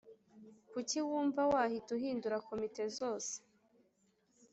[0.71, 3.33] Kuki wumva wahita uhindura komite zose